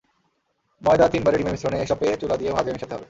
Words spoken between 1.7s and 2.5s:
এসপে চুলা